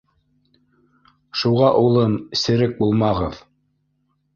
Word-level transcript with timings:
Шуға, 1.43 1.69
улым, 1.85 2.19
серек 2.45 2.77
булмағыҙ! 2.83 3.43